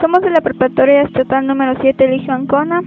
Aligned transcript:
Somos 0.00 0.20
de 0.20 0.30
la 0.30 0.40
preparatoria 0.40 1.02
estatal 1.02 1.44
número 1.44 1.74
7 1.80 2.04
Eligio 2.04 2.32
Ancona. 2.32 2.80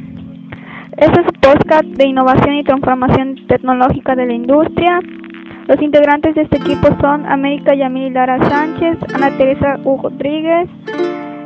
Este 0.96 1.20
es 1.20 1.28
un 1.28 1.42
podcast 1.42 1.84
de 1.84 2.08
innovación 2.08 2.56
y 2.56 2.64
transformación 2.64 3.36
tecnológica 3.48 4.16
de 4.16 4.28
la 4.28 4.34
industria. 4.34 5.00
Los 5.68 5.82
integrantes 5.82 6.36
de 6.36 6.44
este 6.44 6.58
equipo 6.58 6.88
son 7.02 7.26
América 7.26 7.76
Yamil 7.76 8.14
Lara 8.14 8.38
Sánchez, 8.48 8.98
Ana 9.14 9.30
Teresa 9.38 9.78
Hugo 9.84 10.10
Rodríguez, 10.10 10.70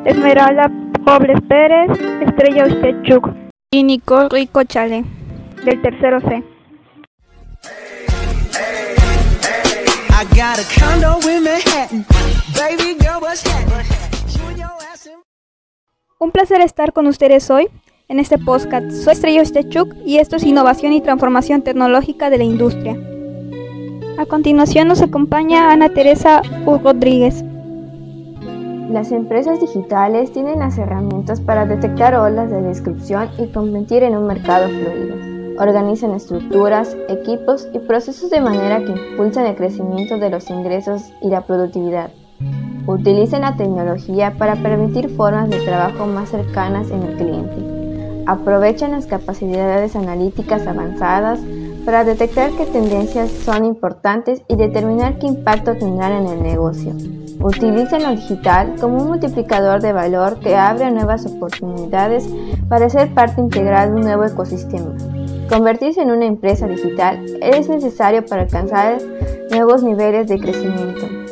Esmeralda 0.05 0.71
Robles 1.04 1.41
Pérez, 1.50 1.89
Estrella 2.21 2.66
Ustechuk 2.66 3.27
y 3.71 3.84
Nicole 3.84 4.29
Rico 4.29 4.63
Chale, 4.66 5.04
del 5.63 5.82
tercero 5.82 6.20
C. 6.21 6.43
Un 16.26 16.32
placer 16.32 16.60
estar 16.62 16.92
con 16.92 17.05
ustedes 17.05 17.52
hoy 17.52 17.68
en 18.08 18.20
este 18.20 18.40
podcast. 18.40 18.90
Soy 18.90 19.13
Estrella 19.13 19.44
Ostechuk 19.44 19.94
y 20.08 20.18
esto 20.18 20.38
es 20.38 20.44
Innovación 20.44 20.91
y 20.91 20.99
Transformación 20.99 21.62
Tecnológica 21.62 22.32
de 22.32 22.40
la 22.40 22.44
Industria. 22.44 22.98
A 24.18 24.26
continuación 24.26 24.88
nos 24.88 25.04
acompaña 25.04 25.72
Ana 25.72 25.90
Teresa 25.90 26.41
Hugo 26.66 26.80
Rodríguez. 26.80 27.44
Las 28.90 29.12
empresas 29.12 29.62
digitales 29.62 30.32
tienen 30.32 30.58
las 30.58 30.80
herramientas 30.80 31.41
para 31.41 31.68
detectar 31.68 32.16
olas 32.16 32.49
de 32.49 32.60
descripción 32.60 33.30
y 33.38 33.46
competir 33.52 34.02
en 34.02 34.18
un 34.18 34.26
mercado 34.26 34.68
fluido. 34.68 35.18
Organizan 35.60 36.16
estructuras, 36.16 36.98
equipos 37.07 37.68
y 37.71 37.77
procesos 37.77 38.32
de 38.32 38.41
manera 38.41 38.84
que 38.84 38.94
impulsan 39.12 39.46
el 39.46 39.55
crecimiento 39.55 40.18
de 40.18 40.32
los 40.32 40.49
ingresos 40.49 41.04
y 41.21 41.30
la 41.30 41.41
productividad. 41.41 42.10
Utilizan 42.88 43.41
la 43.41 43.55
tecnología 43.55 44.35
para 44.38 44.55
permitir 44.55 45.09
formas 45.09 45.49
de 45.49 45.59
trabajo 45.59 46.05
más 46.05 46.30
cercanas 46.30 46.91
en 46.91 47.02
el 47.02 47.16
cliente. 47.16 48.23
Aprovechan 48.27 48.91
las 48.91 49.07
capacidades 49.07 49.96
analíticas 49.96 50.68
avanzadas 50.68 51.40
para 51.84 52.04
detectar 52.04 52.51
qué 52.51 52.65
tendencias 52.68 53.32
son 53.32 53.65
importantes 53.65 54.43
y 54.48 54.55
determinar 54.55 55.18
qué 55.18 55.26
impacto 55.26 55.76
tendrán 55.76 56.13
en 56.13 56.27
el 56.27 56.43
negocio. 56.43 56.93
Utilizan 57.40 58.04
lo 58.04 58.12
digital 58.12 58.76
como 58.79 58.98
un 58.98 59.07
multiplicador 59.07 59.82
de 59.82 59.91
valor 59.91 60.40
que 60.40 60.55
abre 60.55 60.91
nuevas 60.91 61.26
oportunidades 61.26 62.29
para 62.70 62.90
ser 62.90 63.12
parte 63.15 63.41
integral 63.41 63.90
de 63.90 63.95
un 63.95 64.01
nuevo 64.01 64.25
ecosistema. 64.25 64.95
Convertirse 65.50 66.01
en 66.01 66.12
una 66.12 66.25
empresa 66.25 66.67
digital 66.67 67.23
es 67.41 67.67
necesario 67.67 68.23
para 68.25 68.44
alcanzar 68.44 69.00
nuevos 69.50 69.81
niveles 69.84 70.28
de 70.28 70.40
crecimiento 70.40 71.25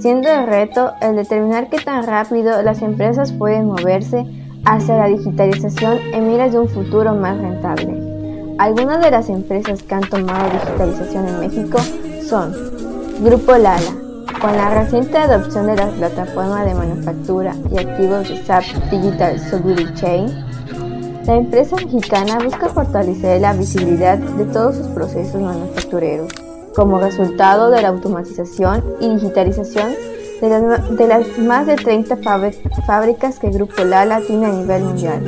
siendo 0.00 0.30
el 0.30 0.46
reto 0.46 0.92
el 1.02 1.16
determinar 1.16 1.68
qué 1.68 1.78
tan 1.78 2.06
rápido 2.06 2.62
las 2.62 2.80
empresas 2.80 3.32
pueden 3.32 3.66
moverse 3.66 4.24
hacia 4.64 4.96
la 4.96 5.06
digitalización 5.06 5.98
en 6.12 6.26
miras 6.26 6.52
de 6.52 6.58
un 6.58 6.68
futuro 6.68 7.14
más 7.14 7.36
rentable. 7.38 7.98
Algunas 8.58 9.00
de 9.02 9.10
las 9.10 9.28
empresas 9.28 9.82
que 9.82 9.94
han 9.94 10.08
tomado 10.08 10.50
digitalización 10.50 11.28
en 11.28 11.40
México 11.40 11.78
son 12.26 12.52
Grupo 13.22 13.52
Lala, 13.52 13.92
con 14.40 14.56
la 14.56 14.70
reciente 14.70 15.18
adopción 15.18 15.66
de 15.66 15.76
la 15.76 15.88
plataforma 15.88 16.64
de 16.64 16.74
manufactura 16.74 17.54
y 17.70 17.78
activos 17.78 18.28
de 18.28 18.42
SAP 18.42 18.64
Digital 18.90 19.38
Security 19.38 19.94
Chain, 19.94 20.26
la 21.26 21.36
empresa 21.36 21.76
mexicana 21.76 22.38
busca 22.42 22.68
fortalecer 22.68 23.40
la 23.40 23.52
visibilidad 23.52 24.16
de 24.16 24.46
todos 24.46 24.76
sus 24.76 24.86
procesos 24.88 25.40
manufactureros 25.40 26.49
como 26.80 26.98
resultado 26.98 27.70
de 27.70 27.82
la 27.82 27.88
automatización 27.88 28.82
y 29.00 29.10
digitalización 29.10 29.92
de 30.40 31.06
las, 31.06 31.38
más 31.38 31.66
de 31.66 31.76
30 31.76 32.16
fábricas 32.86 33.38
que 33.38 33.50
Grupo 33.50 33.84
Lala 33.84 34.22
tiene 34.22 34.46
a 34.46 34.52
nivel 34.52 34.84
mundial, 34.84 35.22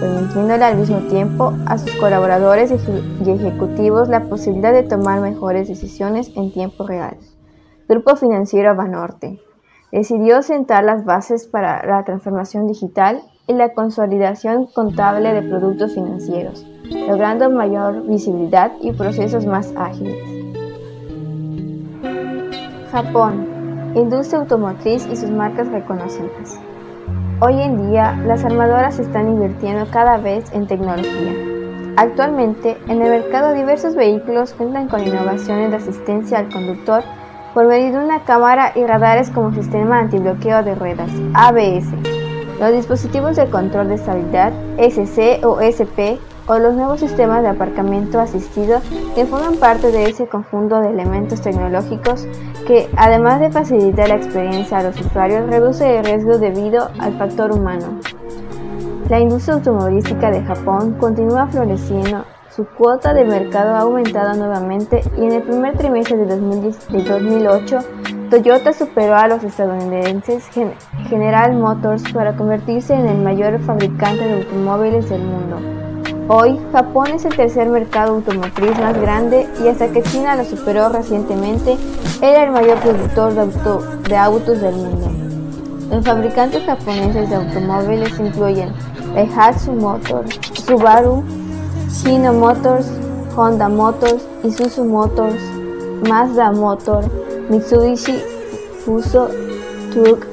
permitiéndole 0.00 0.64
al 0.64 0.76
mismo 0.76 0.98
tiempo 1.02 1.52
a 1.66 1.78
sus 1.78 1.94
colaboradores 1.94 2.72
y 3.24 3.30
ejecutivos 3.30 4.08
la 4.08 4.24
posibilidad 4.24 4.72
de 4.72 4.82
tomar 4.82 5.20
mejores 5.20 5.68
decisiones 5.68 6.32
en 6.34 6.52
tiempo 6.52 6.84
real. 6.84 7.18
Grupo 7.88 8.16
Financiero 8.16 8.74
Banorte 8.74 9.40
decidió 9.92 10.42
sentar 10.42 10.82
las 10.82 11.04
bases 11.04 11.46
para 11.46 11.86
la 11.86 12.02
transformación 12.02 12.66
digital 12.66 13.22
y 13.46 13.52
la 13.52 13.74
consolidación 13.74 14.66
contable 14.66 15.34
de 15.34 15.42
productos 15.42 15.94
financieros, 15.94 16.66
logrando 17.06 17.48
mayor 17.48 18.08
visibilidad 18.08 18.72
y 18.80 18.90
procesos 18.90 19.46
más 19.46 19.72
ágiles. 19.76 20.39
Japón, 22.90 23.92
industria 23.94 24.40
automotriz 24.40 25.06
y 25.06 25.16
sus 25.16 25.30
marcas 25.30 25.68
reconocidas. 25.68 26.58
Hoy 27.40 27.60
en 27.60 27.88
día, 27.88 28.16
las 28.26 28.44
armadoras 28.44 28.98
están 28.98 29.28
invirtiendo 29.28 29.86
cada 29.92 30.16
vez 30.16 30.52
en 30.52 30.66
tecnología. 30.66 31.32
Actualmente, 31.96 32.76
en 32.88 33.00
el 33.00 33.10
mercado 33.10 33.54
diversos 33.54 33.94
vehículos 33.94 34.54
cuentan 34.54 34.88
con 34.88 35.06
innovaciones 35.06 35.70
de 35.70 35.76
asistencia 35.76 36.38
al 36.38 36.52
conductor 36.52 37.04
por 37.54 37.66
medio 37.66 37.92
de 37.92 38.04
una 38.04 38.24
cámara 38.24 38.72
y 38.74 38.84
radares 38.84 39.30
como 39.30 39.54
sistema 39.54 40.00
antibloqueo 40.00 40.62
de 40.64 40.74
ruedas, 40.74 41.10
ABS. 41.34 41.86
Los 42.58 42.72
dispositivos 42.72 43.36
de 43.36 43.48
control 43.48 43.88
de 43.88 43.94
estabilidad, 43.94 44.52
SC 44.78 45.44
o 45.44 45.60
SP, 45.62 46.18
o 46.46 46.58
los 46.58 46.74
nuevos 46.74 47.00
sistemas 47.00 47.42
de 47.42 47.48
aparcamiento 47.48 48.20
asistido 48.20 48.80
que 49.14 49.26
forman 49.26 49.56
parte 49.56 49.90
de 49.92 50.08
ese 50.08 50.26
conjunto 50.26 50.80
de 50.80 50.88
elementos 50.88 51.40
tecnológicos 51.40 52.26
que, 52.66 52.88
además 52.96 53.40
de 53.40 53.50
facilitar 53.50 54.08
la 54.08 54.16
experiencia 54.16 54.78
a 54.78 54.82
los 54.82 55.00
usuarios, 55.00 55.48
reduce 55.48 55.98
el 55.98 56.04
riesgo 56.04 56.38
debido 56.38 56.90
al 56.98 57.16
factor 57.18 57.52
humano. 57.52 57.98
La 59.08 59.18
industria 59.20 59.54
automovilística 59.54 60.30
de 60.30 60.42
Japón 60.42 60.96
continúa 60.98 61.48
floreciendo, 61.48 62.24
su 62.54 62.64
cuota 62.66 63.14
de 63.14 63.24
mercado 63.24 63.74
ha 63.74 63.80
aumentado 63.80 64.34
nuevamente 64.34 65.02
y 65.16 65.24
en 65.24 65.32
el 65.32 65.42
primer 65.42 65.76
trimestre 65.76 66.16
de, 66.16 66.26
2008 66.26 67.78
Toyota 68.28 68.72
superó 68.72 69.16
a 69.16 69.28
los 69.28 69.42
estadounidenses 69.42 70.48
General 71.08 71.52
Motors 71.54 72.02
para 72.12 72.36
convertirse 72.36 72.94
en 72.94 73.06
el 73.06 73.18
mayor 73.18 73.58
fabricante 73.60 74.24
de 74.24 74.42
automóviles 74.42 75.08
del 75.08 75.22
mundo. 75.22 75.79
Hoy, 76.32 76.56
Japón 76.70 77.08
es 77.08 77.24
el 77.24 77.34
tercer 77.34 77.68
mercado 77.68 78.14
automotriz 78.14 78.78
más 78.78 78.96
grande 79.00 79.48
y 79.64 79.66
hasta 79.66 79.88
que 79.88 80.00
China 80.00 80.36
lo 80.36 80.44
superó 80.44 80.88
recientemente, 80.88 81.76
era 82.22 82.44
el 82.44 82.52
mayor 82.52 82.78
productor 82.78 83.34
de, 83.34 84.16
autos 84.16 84.60
del 84.60 84.76
mundo. 84.76 85.10
Los 85.90 86.04
fabricantes 86.04 86.62
japoneses 86.62 87.28
de 87.28 87.34
automóviles 87.34 88.16
incluyen 88.20 88.72
Daihatsu 89.12 89.72
Motors, 89.72 90.38
Subaru, 90.64 91.24
Hino 92.06 92.32
Motors, 92.32 92.86
Honda 93.34 93.68
Motors, 93.68 94.22
Isuzu 94.44 94.84
Motors, 94.84 95.42
Mazda 96.08 96.52
Motor, 96.52 97.10
Mitsubishi 97.50 98.20
Fuso 98.84 99.30
Truck 99.92 100.28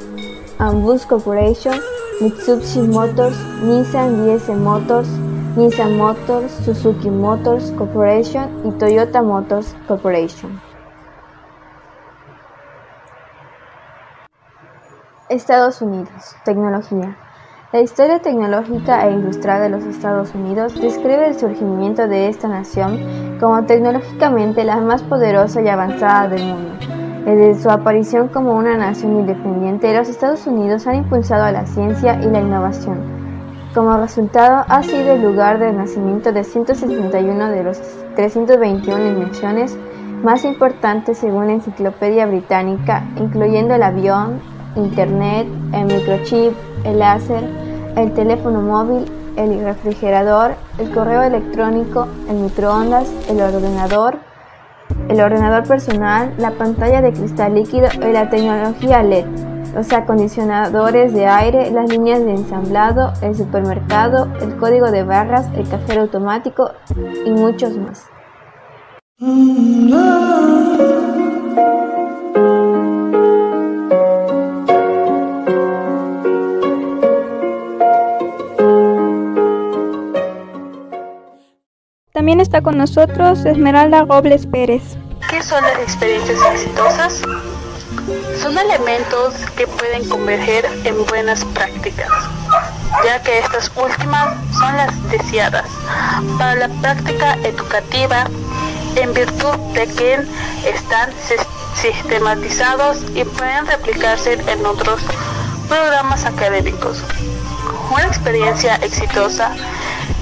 and 0.59 0.84
Bus 0.84 1.08
Corporation, 1.08 1.74
Mitsubishi 2.22 2.88
Motors, 2.88 3.35
Nissan 3.64 4.28
DS 4.28 4.47
Motors, 4.50 5.08
Nissan 5.57 5.97
Motors, 5.97 6.51
Suzuki 6.63 7.09
Motors 7.09 7.72
Corporation 7.72 8.62
y 8.63 8.69
Toyota 8.78 9.23
Motors 9.23 9.75
Corporation. 9.88 10.62
Estados 15.29 15.81
Unidos. 15.81 16.35
Tecnología. 16.46 17.17
La 17.73 17.81
historia 17.81 18.19
tecnológica 18.19 19.07
e 19.07 19.13
industrial 19.13 19.62
de 19.62 19.69
los 19.69 19.84
Estados 19.85 20.35
Unidos 20.35 20.79
describe 20.79 21.29
el 21.29 21.40
surgimiento 21.40 22.07
de 22.07 22.28
esta 22.28 22.47
nación 22.47 23.40
como 23.40 23.66
tecnológicamente 23.66 24.63
la 24.63 24.78
más 24.78 25.01
poderosa 25.01 25.63
y 25.63 25.69
avanzada 25.69 26.28
del 26.28 26.46
mundo. 26.46 26.73
Desde 27.25 27.63
su 27.63 27.72
aparición 27.72 28.28
como 28.28 28.53
una 28.53 28.78
nación 28.78 29.22
independiente, 29.22 29.97
los 29.97 30.07
Estados 30.07 30.46
Unidos 30.46 30.85
han 30.85 30.97
impulsado 30.97 31.46
a 31.46 31.51
la 31.51 31.66
ciencia 31.66 32.22
y 32.22 32.28
la 32.28 32.41
innovación 32.41 33.16
como 33.78 33.96
resultado, 33.96 34.66
ha 34.68 34.82
sido 34.82 35.14
el 35.14 35.22
lugar 35.22 35.59
de 35.59 35.72
nacimiento 35.72 36.32
de 36.32 36.44
161 36.44 37.50
de 37.52 37.64
los 37.64 37.79
321 38.16 39.08
invenciones 39.09 39.78
más 40.24 40.46
importantes 40.46 41.20
según 41.20 41.46
la 41.46 41.53
Enciclopedia 41.53 42.26
Británica, 42.26 43.03
incluyendo 43.18 43.76
el 43.76 43.84
avión, 43.84 44.41
Internet, 44.76 45.47
el 45.74 45.85
microchip, 45.85 46.53
el 46.85 46.97
láser, 46.97 47.44
el 47.96 48.14
teléfono 48.14 48.62
móvil, 48.62 49.06
el 49.35 49.64
refrigerador, 49.64 50.56
el 50.80 50.91
correo 50.91 51.22
electrónico, 51.22 52.08
el 52.28 52.38
microondas, 52.38 53.08
el 53.30 53.40
ordenador, 53.40 54.18
el 55.08 55.22
ordenador 55.22 55.68
personal, 55.68 56.34
la 56.40 56.50
pantalla 56.50 57.03
de 57.03 57.14
cristal 57.14 57.53
líquido 57.53 57.90
y 57.94 58.12
la 58.12 58.28
tecnología 58.28 59.03
LED 59.03 59.57
los 59.73 59.91
acondicionadores 59.91 61.14
de 61.14 61.28
aire, 61.28 61.72
las 61.72 61.90
líneas 61.90 62.23
de 62.23 62.31
ensamblado, 62.31 63.14
el 63.22 63.35
supermercado, 63.35 64.28
el 64.41 64.55
código 64.58 64.91
de 64.91 65.03
barras, 65.03 65.47
el 65.55 65.67
cajero 65.67 66.02
automático 66.02 66.72
y 67.25 67.31
muchos 67.31 67.78
más. 67.78 68.05
También 82.13 82.41
está 82.41 82.61
con 82.61 82.78
nosotros 82.78 83.46
Esmeralda 83.46 84.03
Robles 84.03 84.47
Pérez. 84.47 84.97
¿Qué 85.29 85.41
son 85.41 85.61
las 85.61 85.79
experiencias 85.79 86.40
exitosas? 86.52 87.22
Son 88.41 88.58
elementos 88.58 89.34
que 89.55 89.67
pueden 89.67 90.08
converger 90.08 90.66
en 90.84 91.05
buenas 91.05 91.44
prácticas, 91.46 92.09
ya 93.03 93.22
que 93.22 93.40
estas 93.40 93.72
últimas 93.76 94.35
son 94.58 94.78
las 94.78 95.09
deseadas 95.09 95.70
para 96.38 96.55
la 96.55 96.70
práctica 96.82 97.34
educativa 97.44 98.26
en 98.96 99.14
virtud 99.14 99.55
de 99.73 99.88
que 99.88 100.14
están 100.66 101.11
sistematizados 101.76 102.97
y 103.14 103.23
pueden 103.23 103.67
replicarse 103.67 104.34
en 104.34 104.66
otros 104.66 105.02
programas 105.67 106.26
académicos. 106.26 107.03
Una 107.91 108.05
experiencia 108.05 108.76
exitosa 108.78 109.52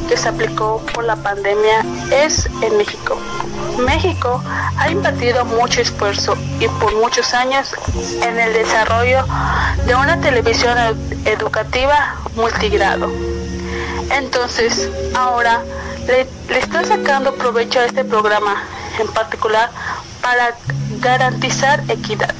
que 0.07 0.17
se 0.17 0.29
aplicó 0.29 0.81
por 0.93 1.03
la 1.03 1.15
pandemia 1.15 1.85
es 2.11 2.47
en 2.61 2.77
México. 2.77 3.17
México 3.77 4.41
ha 4.77 4.89
invertido 4.89 5.45
mucho 5.45 5.81
esfuerzo 5.81 6.37
y 6.59 6.67
por 6.67 6.93
muchos 6.95 7.33
años 7.33 7.73
en 8.21 8.39
el 8.39 8.53
desarrollo 8.53 9.25
de 9.85 9.95
una 9.95 10.19
televisión 10.19 10.77
educativa 11.25 12.15
multigrado. 12.35 13.09
Entonces, 14.11 14.89
ahora 15.15 15.63
le, 16.07 16.27
le 16.49 16.61
sacando 16.87 17.33
provecho 17.35 17.79
a 17.79 17.85
este 17.85 18.03
programa, 18.03 18.63
en 18.99 19.07
particular 19.07 19.69
para 20.21 20.55
garantizar 20.99 21.83
equidad. 21.89 22.33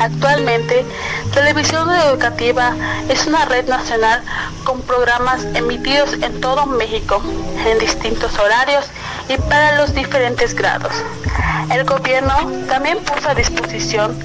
Actualmente, 0.00 0.84
Televisión 1.32 1.90
Educativa 1.90 2.74
es 3.08 3.26
una 3.26 3.44
red 3.44 3.66
nacional 3.68 4.22
con 4.64 4.80
programas 4.82 5.44
emitidos 5.54 6.14
en 6.14 6.40
todo 6.40 6.66
México, 6.66 7.22
en 7.66 7.78
distintos 7.78 8.38
horarios 8.38 8.86
y 9.28 9.36
para 9.36 9.76
los 9.78 9.94
diferentes 9.94 10.54
grados. 10.54 10.92
El 11.70 11.84
gobierno 11.84 12.34
también 12.68 12.98
puso 12.98 13.30
a 13.30 13.34
disposición 13.34 14.16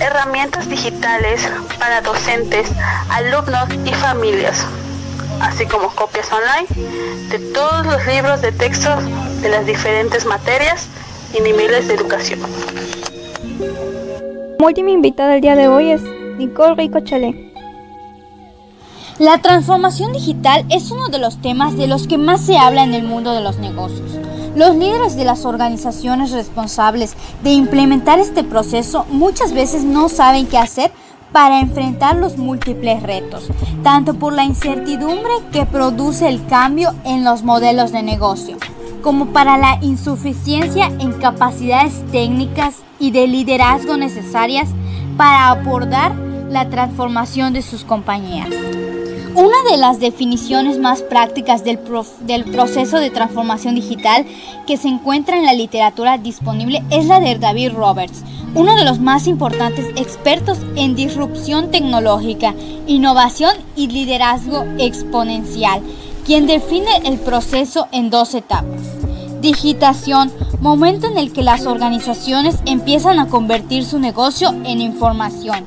herramientas 0.00 0.68
digitales 0.68 1.48
para 1.78 2.00
docentes, 2.00 2.68
alumnos 3.10 3.68
y 3.84 3.92
familias, 3.94 4.64
así 5.40 5.66
como 5.66 5.90
copias 5.94 6.30
online 6.32 6.66
de 7.28 7.38
todos 7.52 7.86
los 7.86 8.06
libros 8.06 8.42
de 8.42 8.52
texto 8.52 8.90
de 9.40 9.48
las 9.48 9.66
diferentes 9.66 10.24
materias 10.24 10.86
y 11.34 11.40
niveles 11.40 11.88
de 11.88 11.94
educación. 11.94 12.40
Última 14.58 14.90
invitada 14.90 15.32
del 15.32 15.42
día 15.42 15.54
de 15.54 15.68
hoy 15.68 15.90
es 15.90 16.02
Nicole 16.38 16.74
Rico 16.76 17.00
Chalé. 17.00 17.52
La 19.18 19.38
transformación 19.38 20.12
digital 20.12 20.64
es 20.70 20.90
uno 20.90 21.08
de 21.08 21.18
los 21.18 21.40
temas 21.42 21.76
de 21.76 21.86
los 21.86 22.06
que 22.06 22.16
más 22.16 22.40
se 22.40 22.56
habla 22.56 22.82
en 22.82 22.94
el 22.94 23.02
mundo 23.02 23.32
de 23.32 23.42
los 23.42 23.58
negocios. 23.58 24.18
Los 24.56 24.74
líderes 24.74 25.14
de 25.14 25.24
las 25.24 25.44
organizaciones 25.44 26.32
responsables 26.32 27.16
de 27.44 27.50
implementar 27.52 28.18
este 28.18 28.44
proceso 28.44 29.04
muchas 29.10 29.52
veces 29.52 29.84
no 29.84 30.08
saben 30.08 30.46
qué 30.46 30.56
hacer 30.56 30.90
para 31.32 31.60
enfrentar 31.60 32.16
los 32.16 32.38
múltiples 32.38 33.02
retos, 33.02 33.48
tanto 33.82 34.14
por 34.14 34.32
la 34.32 34.44
incertidumbre 34.44 35.34
que 35.52 35.66
produce 35.66 36.28
el 36.28 36.44
cambio 36.46 36.94
en 37.04 37.24
los 37.24 37.42
modelos 37.42 37.92
de 37.92 38.02
negocio, 38.02 38.56
como 39.02 39.26
para 39.26 39.58
la 39.58 39.78
insuficiencia 39.82 40.86
en 40.98 41.12
capacidades 41.12 42.02
técnicas 42.10 42.85
y 42.98 43.10
de 43.10 43.26
liderazgo 43.26 43.96
necesarias 43.96 44.68
para 45.16 45.48
abordar 45.48 46.14
la 46.50 46.68
transformación 46.68 47.52
de 47.52 47.62
sus 47.62 47.84
compañías. 47.84 48.48
Una 49.34 49.70
de 49.70 49.76
las 49.76 50.00
definiciones 50.00 50.78
más 50.78 51.02
prácticas 51.02 51.62
del, 51.62 51.78
del, 52.20 52.44
proceso 52.44 52.98
de 52.98 53.10
transformación 53.10 53.74
digital 53.74 54.24
que 54.66 54.78
se 54.78 54.88
encuentra 54.88 55.36
en 55.36 55.44
la 55.44 55.52
literatura 55.52 56.16
disponible 56.16 56.82
es 56.90 57.04
la 57.04 57.20
de 57.20 57.38
David 57.38 57.72
Roberts, 57.72 58.22
uno 58.54 58.74
de 58.76 58.84
los 58.86 58.98
más 58.98 59.26
importantes 59.26 59.84
expertos 59.96 60.58
en 60.76 60.94
disrupción 60.94 61.70
tecnológica, 61.70 62.54
innovación 62.86 63.54
y 63.76 63.88
liderazgo 63.88 64.64
exponencial, 64.78 65.82
quien 66.24 66.46
define 66.46 67.02
el 67.04 67.18
proceso 67.18 67.88
en 67.92 68.08
dos 68.08 68.34
etapas. 68.34 68.80
Digitación, 69.42 70.32
momento 70.60 71.06
en 71.06 71.18
el 71.18 71.32
que 71.32 71.42
las 71.42 71.66
organizaciones 71.66 72.58
empiezan 72.66 73.18
a 73.18 73.28
convertir 73.28 73.84
su 73.84 73.98
negocio 73.98 74.50
en 74.64 74.80
información. 74.80 75.64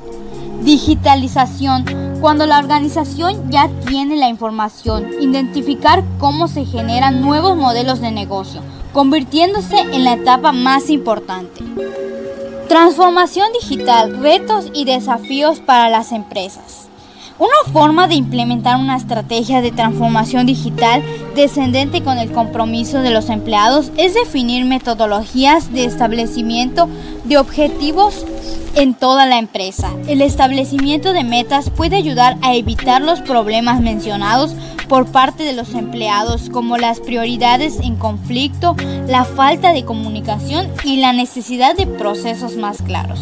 Digitalización, 0.62 1.84
cuando 2.20 2.46
la 2.46 2.58
organización 2.58 3.50
ya 3.50 3.70
tiene 3.86 4.16
la 4.16 4.28
información. 4.28 5.06
Identificar 5.20 6.04
cómo 6.18 6.48
se 6.48 6.64
generan 6.64 7.22
nuevos 7.22 7.56
modelos 7.56 8.00
de 8.00 8.10
negocio, 8.10 8.60
convirtiéndose 8.92 9.78
en 9.80 10.04
la 10.04 10.14
etapa 10.14 10.52
más 10.52 10.90
importante. 10.90 11.64
Transformación 12.68 13.48
digital, 13.60 14.18
retos 14.20 14.66
y 14.74 14.84
desafíos 14.84 15.60
para 15.60 15.88
las 15.88 16.12
empresas. 16.12 16.89
Una 17.40 17.72
forma 17.72 18.06
de 18.06 18.16
implementar 18.16 18.78
una 18.78 18.98
estrategia 18.98 19.62
de 19.62 19.72
transformación 19.72 20.44
digital 20.44 21.02
descendente 21.34 22.02
con 22.02 22.18
el 22.18 22.30
compromiso 22.30 23.00
de 23.00 23.08
los 23.08 23.30
empleados 23.30 23.90
es 23.96 24.12
definir 24.12 24.66
metodologías 24.66 25.72
de 25.72 25.86
establecimiento 25.86 26.86
de 27.24 27.38
objetivos 27.38 28.26
en 28.74 28.92
toda 28.92 29.24
la 29.24 29.38
empresa. 29.38 29.90
El 30.06 30.20
establecimiento 30.20 31.14
de 31.14 31.24
metas 31.24 31.70
puede 31.70 31.96
ayudar 31.96 32.36
a 32.42 32.54
evitar 32.54 33.00
los 33.00 33.22
problemas 33.22 33.80
mencionados 33.80 34.54
por 34.86 35.06
parte 35.06 35.42
de 35.42 35.54
los 35.54 35.72
empleados 35.72 36.50
como 36.50 36.76
las 36.76 37.00
prioridades 37.00 37.80
en 37.80 37.96
conflicto, 37.96 38.76
la 39.06 39.24
falta 39.24 39.72
de 39.72 39.86
comunicación 39.86 40.68
y 40.84 40.98
la 40.98 41.14
necesidad 41.14 41.74
de 41.74 41.86
procesos 41.86 42.56
más 42.56 42.82
claros. 42.82 43.18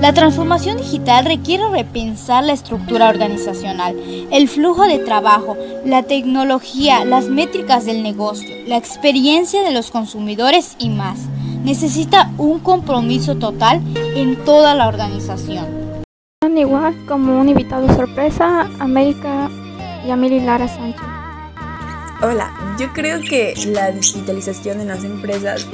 La 0.00 0.12
transformación 0.12 0.76
digital 0.76 1.24
requiere 1.24 1.68
repensar 1.70 2.44
la 2.44 2.52
estructura 2.52 3.08
organizacional, 3.08 3.96
el 4.30 4.46
flujo 4.46 4.86
de 4.86 4.98
trabajo, 4.98 5.56
la 5.86 6.02
tecnología, 6.02 7.04
las 7.06 7.28
métricas 7.28 7.86
del 7.86 8.02
negocio, 8.02 8.48
la 8.66 8.76
experiencia 8.76 9.62
de 9.62 9.72
los 9.72 9.90
consumidores 9.90 10.76
y 10.78 10.90
más. 10.90 11.20
Necesita 11.64 12.30
un 12.36 12.60
compromiso 12.60 13.36
total 13.36 13.80
en 14.14 14.36
toda 14.44 14.74
la 14.74 14.86
organización. 14.86 15.66
Igual 16.56 16.94
como 17.06 17.40
un 17.40 17.48
invitado 17.48 17.86
sorpresa, 17.94 18.70
América 18.78 19.50
y 20.06 20.10
Amelie 20.10 20.40
Lara 20.40 20.68
Sánchez. 20.68 21.02
Hola, 22.22 22.50
yo 22.78 22.90
creo 22.92 23.20
que 23.20 23.54
la 23.66 23.90
digitalización 23.90 24.80
en 24.80 24.88
las 24.88 25.04
empresas 25.04 25.66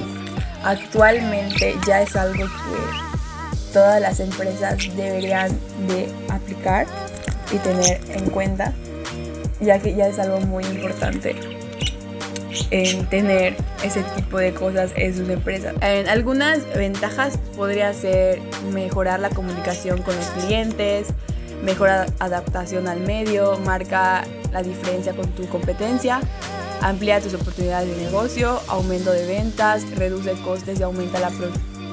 actualmente 0.64 1.76
ya 1.86 2.02
es 2.02 2.16
algo 2.16 2.44
que 2.44 3.21
todas 3.72 4.00
las 4.00 4.20
empresas 4.20 4.78
deberían 4.96 5.50
de 5.88 6.08
aplicar 6.28 6.86
y 7.52 7.56
tener 7.58 8.00
en 8.10 8.30
cuenta, 8.30 8.72
ya 9.60 9.78
que 9.78 9.94
ya 9.94 10.08
es 10.08 10.18
algo 10.18 10.40
muy 10.40 10.64
importante 10.64 11.34
en 12.70 13.06
tener 13.06 13.56
ese 13.84 14.02
tipo 14.16 14.38
de 14.38 14.52
cosas 14.52 14.92
en 14.96 15.16
sus 15.16 15.28
empresas. 15.28 15.74
Algunas 16.08 16.64
ventajas 16.74 17.38
podría 17.56 17.92
ser 17.92 18.40
mejorar 18.72 19.20
la 19.20 19.30
comunicación 19.30 20.02
con 20.02 20.16
los 20.16 20.26
clientes, 20.26 21.08
mejor 21.62 21.90
adaptación 22.18 22.88
al 22.88 23.00
medio, 23.00 23.58
marca 23.60 24.24
la 24.52 24.62
diferencia 24.62 25.14
con 25.14 25.28
tu 25.30 25.46
competencia, 25.48 26.20
amplía 26.80 27.20
tus 27.20 27.34
oportunidades 27.34 27.96
de 27.96 28.04
negocio, 28.04 28.60
aumento 28.68 29.12
de 29.12 29.26
ventas, 29.26 29.88
reduce 29.96 30.32
costes 30.42 30.80
y 30.80 30.82
aumenta 30.82 31.20
la 31.20 31.30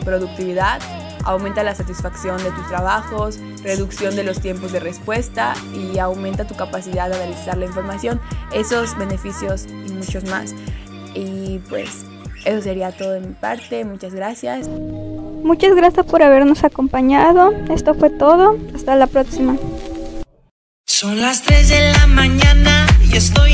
productividad 0.03 0.81
aumenta 1.29 1.63
la 1.63 1.75
satisfacción 1.75 2.37
de 2.43 2.49
tus 2.51 2.67
trabajos, 2.67 3.39
reducción 3.63 4.15
de 4.15 4.23
los 4.23 4.41
tiempos 4.41 4.71
de 4.71 4.79
respuesta 4.79 5.53
y 5.73 5.99
aumenta 5.99 6.47
tu 6.47 6.55
capacidad 6.55 7.07
de 7.07 7.15
analizar 7.15 7.57
la 7.57 7.65
información, 7.65 8.19
esos 8.51 8.97
beneficios 8.97 9.67
y 9.67 9.91
muchos 9.91 10.23
más. 10.25 10.55
Y 11.13 11.59
pues 11.69 12.05
eso 12.45 12.61
sería 12.61 12.91
todo 12.91 13.11
de 13.11 13.21
mi 13.21 13.33
parte, 13.33 13.85
muchas 13.85 14.15
gracias. 14.15 14.67
Muchas 14.67 15.75
gracias 15.75 16.05
por 16.05 16.23
habernos 16.23 16.63
acompañado, 16.63 17.53
esto 17.69 17.93
fue 17.93 18.09
todo, 18.09 18.57
hasta 18.73 18.95
la 18.95 19.07
próxima. 19.07 19.55
Son 20.87 21.21
las 21.21 21.43
3 21.43 21.69
de 21.69 21.91
la 21.93 22.07
mañana 22.07 22.87
y 23.09 23.15
estoy 23.15 23.48